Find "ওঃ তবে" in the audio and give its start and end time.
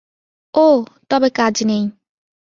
0.53-1.29